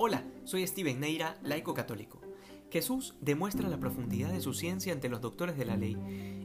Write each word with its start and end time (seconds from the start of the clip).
Hola, 0.00 0.22
soy 0.44 0.64
Steven 0.64 1.00
Neira, 1.00 1.36
laico 1.42 1.74
católico. 1.74 2.20
Jesús 2.70 3.16
demuestra 3.20 3.68
la 3.68 3.80
profundidad 3.80 4.32
de 4.32 4.40
su 4.40 4.54
ciencia 4.54 4.92
ante 4.92 5.08
los 5.08 5.20
doctores 5.20 5.58
de 5.58 5.64
la 5.64 5.76
ley 5.76 5.96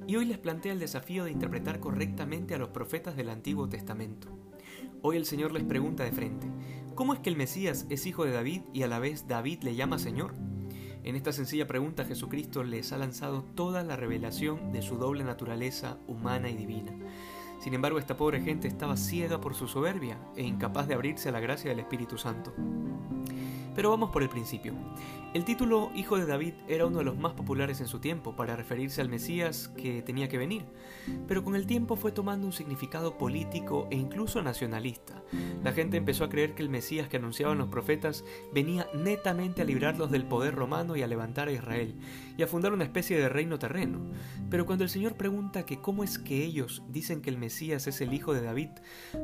y 0.07 0.15
hoy 0.15 0.25
les 0.25 0.39
plantea 0.39 0.73
el 0.73 0.79
desafío 0.79 1.25
de 1.25 1.31
interpretar 1.31 1.79
correctamente 1.79 2.55
a 2.55 2.57
los 2.57 2.69
profetas 2.69 3.15
del 3.15 3.29
Antiguo 3.29 3.69
Testamento. 3.69 4.27
Hoy 5.03 5.17
el 5.17 5.27
Señor 5.27 5.51
les 5.51 5.63
pregunta 5.65 6.03
de 6.03 6.11
frente, 6.11 6.47
¿cómo 6.95 7.13
es 7.13 7.19
que 7.19 7.29
el 7.29 7.35
Mesías 7.35 7.85
es 7.91 8.07
hijo 8.07 8.25
de 8.25 8.31
David 8.31 8.63
y 8.73 8.81
a 8.81 8.87
la 8.87 8.97
vez 8.97 9.27
David 9.27 9.61
le 9.61 9.75
llama 9.75 9.99
Señor? 9.99 10.33
En 11.03 11.15
esta 11.15 11.31
sencilla 11.31 11.67
pregunta 11.67 12.05
Jesucristo 12.05 12.63
les 12.63 12.91
ha 12.91 12.97
lanzado 12.97 13.43
toda 13.43 13.83
la 13.83 13.95
revelación 13.95 14.71
de 14.71 14.81
su 14.81 14.97
doble 14.97 15.23
naturaleza 15.23 15.99
humana 16.07 16.49
y 16.49 16.55
divina. 16.55 16.91
Sin 17.59 17.75
embargo, 17.75 17.99
esta 17.99 18.17
pobre 18.17 18.41
gente 18.41 18.67
estaba 18.67 18.97
ciega 18.97 19.39
por 19.39 19.53
su 19.53 19.67
soberbia 19.67 20.17
e 20.35 20.43
incapaz 20.43 20.87
de 20.87 20.95
abrirse 20.95 21.29
a 21.29 21.31
la 21.31 21.39
gracia 21.39 21.69
del 21.69 21.81
Espíritu 21.81 22.17
Santo. 22.17 22.51
Pero 23.75 23.89
vamos 23.89 24.11
por 24.11 24.23
el 24.23 24.29
principio. 24.29 24.73
El 25.33 25.45
título 25.45 25.89
Hijo 25.95 26.17
de 26.17 26.27
David 26.27 26.53
era 26.67 26.85
uno 26.85 26.99
de 26.99 27.05
los 27.05 27.17
más 27.17 27.33
populares 27.33 27.81
en 27.81 27.87
su 27.87 27.97
tiempo 27.97 28.35
para 28.35 28.55
referirse 28.55 29.01
al 29.01 29.09
Mesías 29.09 29.71
que 29.75 30.03
tenía 30.03 30.29
que 30.29 30.37
venir, 30.37 30.63
pero 31.27 31.43
con 31.43 31.55
el 31.55 31.65
tiempo 31.65 31.95
fue 31.95 32.11
tomando 32.11 32.45
un 32.45 32.53
significado 32.53 33.17
político 33.17 33.87
e 33.89 33.95
incluso 33.95 34.43
nacionalista. 34.43 35.23
La 35.63 35.71
gente 35.71 35.97
empezó 35.97 36.25
a 36.25 36.29
creer 36.29 36.53
que 36.53 36.61
el 36.61 36.69
Mesías 36.69 37.07
que 37.07 37.17
anunciaban 37.17 37.57
los 37.57 37.69
profetas 37.69 38.23
venía 38.53 38.87
netamente 38.93 39.63
a 39.63 39.65
librarlos 39.65 40.11
del 40.11 40.25
poder 40.25 40.53
romano 40.53 40.95
y 40.95 41.01
a 41.01 41.07
levantar 41.07 41.47
a 41.47 41.51
Israel, 41.51 41.95
y 42.37 42.43
a 42.43 42.47
fundar 42.47 42.71
una 42.71 42.83
especie 42.83 43.17
de 43.17 43.27
reino 43.27 43.57
terreno. 43.57 44.01
Pero 44.51 44.67
cuando 44.67 44.83
el 44.83 44.91
Señor 44.91 45.15
pregunta 45.15 45.65
que 45.65 45.81
cómo 45.81 46.03
es 46.03 46.19
que 46.19 46.43
ellos 46.43 46.83
dicen 46.89 47.21
que 47.21 47.31
el 47.31 47.39
Mesías 47.39 47.87
es 47.87 48.01
el 48.01 48.13
hijo 48.13 48.35
de 48.35 48.43
David, 48.43 48.69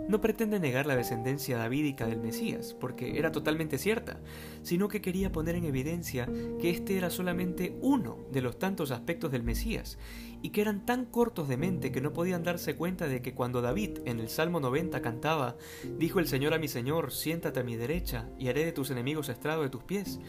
no 0.08 0.22
pretende 0.22 0.60
negar 0.60 0.88
la 0.88 0.96
descendencia 0.96 1.60
davídica 1.60 2.08
del 2.08 2.20
Mesías, 2.20 2.74
porque 2.74 3.20
era 3.20 3.32
totalmente 3.32 3.78
cierta, 3.78 4.20
sino 4.62 4.88
que 4.88 5.02
quería 5.02 5.32
poner 5.32 5.56
en 5.56 5.66
evidencia 5.66 6.28
que 6.60 6.70
este 6.70 6.98
era 6.98 7.10
solamente 7.10 7.78
uno 7.82 8.18
de 8.32 8.42
los 8.42 8.60
tantos 8.60 8.92
aspectos 8.92 9.32
del 9.32 9.44
Mesías, 9.44 9.98
y 10.42 10.50
que 10.50 10.62
eran 10.62 10.86
tan 10.86 11.06
cortos 11.06 11.48
de 11.48 11.58
mente 11.58 11.92
que 11.92 12.02
no 12.02 12.14
podían 12.14 12.44
darse 12.44 12.76
cuenta 12.76 13.08
de 13.08 13.22
que 13.22 13.34
cuando 13.34 13.62
David 13.62 14.00
en 14.06 14.20
el 14.20 14.30
Salmo 14.30 14.60
90 14.60 15.02
cantaba, 15.02 15.58
dijo 15.98 16.20
el 16.20 16.28
Señor 16.28 16.54
a 16.54 16.60
mi 16.60 16.68
Señor, 16.68 17.12
siéntate 17.12 17.60
a 17.60 17.64
mi 17.64 17.76
derecha 17.76 18.30
y 18.38 18.48
haré 18.48 18.66
de 18.66 18.72
tus 18.72 18.92
enemigos 18.92 19.30
estrado 19.30 19.64
de 19.64 19.70
tus 19.70 19.84
pies, 19.84 20.20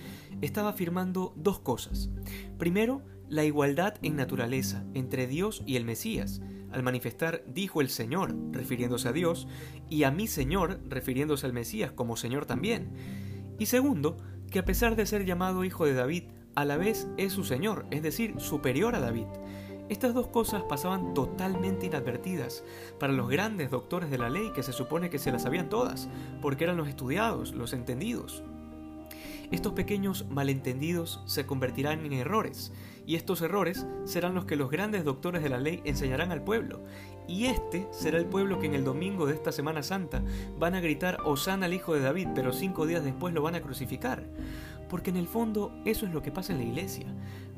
estaba 0.40 0.70
afirmando 0.70 1.32
dos 1.36 1.60
cosas. 1.60 2.10
Primero, 2.58 3.02
la 3.28 3.44
igualdad 3.44 3.94
en 4.02 4.16
naturaleza 4.16 4.84
entre 4.94 5.28
Dios 5.28 5.62
y 5.64 5.76
el 5.76 5.84
Mesías, 5.84 6.42
al 6.72 6.82
manifestar 6.82 7.44
dijo 7.46 7.80
el 7.80 7.88
Señor, 7.88 8.34
refiriéndose 8.52 9.08
a 9.08 9.12
Dios, 9.12 9.46
y 9.88 10.04
a 10.04 10.10
mi 10.10 10.26
Señor, 10.26 10.80
refiriéndose 10.88 11.46
al 11.46 11.52
Mesías 11.52 11.92
como 11.92 12.16
Señor 12.16 12.46
también. 12.46 12.90
Y 13.60 13.66
segundo, 13.66 14.16
que 14.50 14.58
a 14.58 14.64
pesar 14.64 14.96
de 14.96 15.04
ser 15.04 15.26
llamado 15.26 15.64
hijo 15.64 15.84
de 15.84 15.92
David, 15.92 16.24
a 16.54 16.64
la 16.64 16.78
vez 16.78 17.06
es 17.18 17.34
su 17.34 17.44
Señor, 17.44 17.84
es 17.90 18.02
decir, 18.02 18.40
superior 18.40 18.94
a 18.94 19.00
David. 19.00 19.26
Estas 19.90 20.14
dos 20.14 20.28
cosas 20.28 20.62
pasaban 20.62 21.12
totalmente 21.12 21.84
inadvertidas 21.84 22.64
para 22.98 23.12
los 23.12 23.28
grandes 23.28 23.70
doctores 23.70 24.10
de 24.10 24.16
la 24.16 24.30
ley 24.30 24.50
que 24.54 24.62
se 24.62 24.72
supone 24.72 25.10
que 25.10 25.18
se 25.18 25.30
las 25.30 25.42
sabían 25.42 25.68
todas, 25.68 26.08
porque 26.40 26.64
eran 26.64 26.78
los 26.78 26.88
estudiados, 26.88 27.52
los 27.52 27.74
entendidos. 27.74 28.42
Estos 29.50 29.72
pequeños 29.72 30.26
malentendidos 30.30 31.22
se 31.26 31.44
convertirán 31.44 32.06
en 32.06 32.12
errores, 32.12 32.72
y 33.04 33.16
estos 33.16 33.42
errores 33.42 33.86
serán 34.04 34.34
los 34.34 34.44
que 34.44 34.54
los 34.54 34.70
grandes 34.70 35.04
doctores 35.04 35.42
de 35.42 35.48
la 35.48 35.58
ley 35.58 35.80
enseñarán 35.84 36.30
al 36.30 36.44
pueblo. 36.44 36.84
Y 37.26 37.46
este 37.46 37.88
será 37.90 38.18
el 38.18 38.26
pueblo 38.26 38.60
que 38.60 38.66
en 38.66 38.74
el 38.74 38.84
domingo 38.84 39.26
de 39.26 39.34
esta 39.34 39.50
Semana 39.50 39.82
Santa 39.82 40.22
van 40.58 40.76
a 40.76 40.80
gritar 40.80 41.18
Osana 41.24 41.66
al 41.66 41.74
Hijo 41.74 41.94
de 41.94 42.00
David, 42.00 42.28
pero 42.34 42.52
cinco 42.52 42.86
días 42.86 43.02
después 43.02 43.34
lo 43.34 43.42
van 43.42 43.56
a 43.56 43.60
crucificar. 43.60 44.24
Porque 44.90 45.10
en 45.10 45.16
el 45.16 45.28
fondo 45.28 45.72
eso 45.86 46.04
es 46.04 46.12
lo 46.12 46.20
que 46.20 46.32
pasa 46.32 46.52
en 46.52 46.58
la 46.58 46.64
iglesia. 46.64 47.06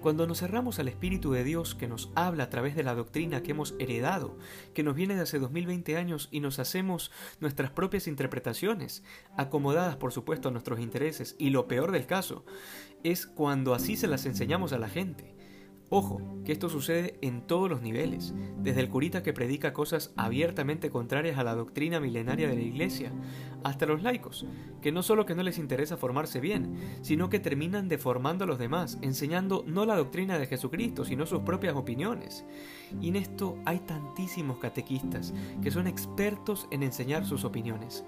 Cuando 0.00 0.26
nos 0.26 0.40
cerramos 0.40 0.78
al 0.78 0.88
Espíritu 0.88 1.32
de 1.32 1.44
Dios 1.44 1.74
que 1.74 1.88
nos 1.88 2.10
habla 2.14 2.44
a 2.44 2.50
través 2.50 2.76
de 2.76 2.82
la 2.82 2.94
doctrina 2.94 3.42
que 3.42 3.52
hemos 3.52 3.74
heredado, 3.78 4.36
que 4.74 4.82
nos 4.82 4.94
viene 4.94 5.14
de 5.14 5.22
hace 5.22 5.38
2020 5.38 5.96
años 5.96 6.28
y 6.30 6.40
nos 6.40 6.58
hacemos 6.58 7.10
nuestras 7.40 7.70
propias 7.70 8.06
interpretaciones, 8.06 9.04
acomodadas 9.36 9.96
por 9.96 10.12
supuesto 10.12 10.48
a 10.48 10.52
nuestros 10.52 10.80
intereses, 10.80 11.36
y 11.38 11.50
lo 11.50 11.68
peor 11.68 11.92
del 11.92 12.06
caso, 12.06 12.44
es 13.04 13.26
cuando 13.26 13.74
así 13.74 13.96
se 13.96 14.08
las 14.08 14.26
enseñamos 14.26 14.72
a 14.72 14.78
la 14.78 14.88
gente. 14.88 15.36
Ojo, 15.94 16.22
que 16.46 16.52
esto 16.52 16.70
sucede 16.70 17.18
en 17.20 17.42
todos 17.42 17.68
los 17.68 17.82
niveles, 17.82 18.32
desde 18.56 18.80
el 18.80 18.88
curita 18.88 19.22
que 19.22 19.34
predica 19.34 19.74
cosas 19.74 20.14
abiertamente 20.16 20.88
contrarias 20.88 21.36
a 21.36 21.44
la 21.44 21.54
doctrina 21.54 22.00
milenaria 22.00 22.48
de 22.48 22.54
la 22.54 22.62
Iglesia, 22.62 23.12
hasta 23.62 23.84
los 23.84 24.02
laicos, 24.02 24.46
que 24.80 24.90
no 24.90 25.02
solo 25.02 25.26
que 25.26 25.34
no 25.34 25.42
les 25.42 25.58
interesa 25.58 25.98
formarse 25.98 26.40
bien, 26.40 26.76
sino 27.02 27.28
que 27.28 27.40
terminan 27.40 27.88
deformando 27.88 28.44
a 28.44 28.46
los 28.46 28.58
demás, 28.58 28.96
enseñando 29.02 29.64
no 29.66 29.84
la 29.84 29.96
doctrina 29.96 30.38
de 30.38 30.46
Jesucristo, 30.46 31.04
sino 31.04 31.26
sus 31.26 31.40
propias 31.40 31.76
opiniones. 31.76 32.46
Y 33.02 33.10
en 33.10 33.16
esto 33.16 33.58
hay 33.66 33.80
tantísimos 33.80 34.60
catequistas 34.60 35.34
que 35.62 35.70
son 35.70 35.86
expertos 35.86 36.68
en 36.70 36.84
enseñar 36.84 37.26
sus 37.26 37.44
opiniones. 37.44 38.02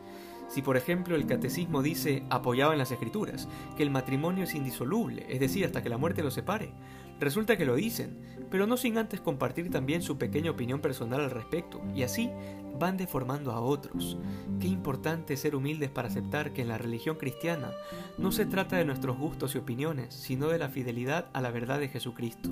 Si 0.48 0.62
por 0.62 0.76
ejemplo 0.76 1.16
el 1.16 1.26
catecismo 1.26 1.82
dice, 1.82 2.22
apoyado 2.30 2.72
en 2.72 2.78
las 2.78 2.92
escrituras, 2.92 3.48
que 3.76 3.82
el 3.82 3.90
matrimonio 3.90 4.44
es 4.44 4.54
indisoluble, 4.54 5.26
es 5.28 5.40
decir, 5.40 5.64
hasta 5.64 5.82
que 5.82 5.88
la 5.88 5.98
muerte 5.98 6.22
lo 6.22 6.30
separe, 6.30 6.72
resulta 7.18 7.56
que 7.56 7.64
lo 7.64 7.74
dicen, 7.74 8.18
pero 8.50 8.66
no 8.66 8.76
sin 8.76 8.98
antes 8.98 9.20
compartir 9.20 9.70
también 9.70 10.02
su 10.02 10.18
pequeña 10.18 10.50
opinión 10.50 10.80
personal 10.80 11.20
al 11.22 11.30
respecto, 11.30 11.80
y 11.94 12.02
así 12.02 12.30
van 12.78 12.96
deformando 12.96 13.52
a 13.52 13.60
otros. 13.60 14.18
Qué 14.60 14.66
importante 14.66 15.36
ser 15.36 15.54
humildes 15.56 15.90
para 15.90 16.08
aceptar 16.08 16.52
que 16.52 16.62
en 16.62 16.68
la 16.68 16.78
religión 16.78 17.16
cristiana 17.16 17.72
no 18.18 18.32
se 18.32 18.46
trata 18.46 18.76
de 18.76 18.84
nuestros 18.84 19.18
gustos 19.18 19.54
y 19.54 19.58
opiniones, 19.58 20.14
sino 20.14 20.48
de 20.48 20.58
la 20.58 20.68
fidelidad 20.68 21.26
a 21.32 21.40
la 21.40 21.50
verdad 21.50 21.80
de 21.80 21.88
Jesucristo 21.88 22.50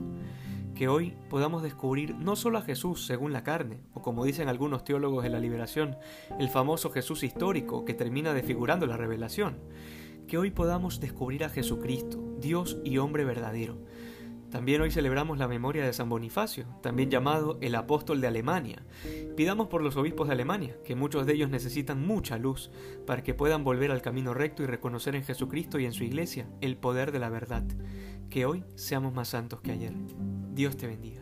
que 0.82 0.88
hoy 0.88 1.14
podamos 1.30 1.62
descubrir 1.62 2.16
no 2.16 2.34
solo 2.34 2.58
a 2.58 2.62
Jesús 2.62 3.06
según 3.06 3.32
la 3.32 3.44
carne, 3.44 3.84
o 3.94 4.02
como 4.02 4.24
dicen 4.24 4.48
algunos 4.48 4.82
teólogos 4.82 5.22
de 5.22 5.30
la 5.30 5.38
liberación, 5.38 5.96
el 6.40 6.48
famoso 6.48 6.90
Jesús 6.90 7.22
histórico 7.22 7.84
que 7.84 7.94
termina 7.94 8.34
desfigurando 8.34 8.88
la 8.88 8.96
revelación, 8.96 9.60
que 10.26 10.38
hoy 10.38 10.50
podamos 10.50 10.98
descubrir 10.98 11.44
a 11.44 11.50
Jesucristo, 11.50 12.18
Dios 12.40 12.78
y 12.82 12.98
hombre 12.98 13.24
verdadero. 13.24 13.78
También 14.50 14.80
hoy 14.80 14.90
celebramos 14.90 15.38
la 15.38 15.46
memoria 15.46 15.84
de 15.84 15.92
San 15.92 16.08
Bonifacio, 16.08 16.66
también 16.82 17.10
llamado 17.10 17.58
el 17.60 17.76
apóstol 17.76 18.20
de 18.20 18.26
Alemania. 18.26 18.82
Pidamos 19.36 19.68
por 19.68 19.82
los 19.82 19.96
obispos 19.96 20.26
de 20.26 20.34
Alemania, 20.34 20.76
que 20.84 20.96
muchos 20.96 21.26
de 21.26 21.34
ellos 21.34 21.48
necesitan 21.48 22.04
mucha 22.04 22.38
luz 22.38 22.72
para 23.06 23.22
que 23.22 23.34
puedan 23.34 23.62
volver 23.62 23.92
al 23.92 24.02
camino 24.02 24.34
recto 24.34 24.64
y 24.64 24.66
reconocer 24.66 25.14
en 25.14 25.22
Jesucristo 25.22 25.78
y 25.78 25.84
en 25.84 25.92
su 25.92 26.02
iglesia 26.02 26.48
el 26.60 26.76
poder 26.76 27.12
de 27.12 27.20
la 27.20 27.28
verdad. 27.28 27.62
Que 28.30 28.46
hoy 28.46 28.64
seamos 28.74 29.14
más 29.14 29.28
santos 29.28 29.60
que 29.60 29.70
ayer. 29.70 29.92
Dios 30.52 30.76
te 30.76 30.86
bendiga. 30.86 31.21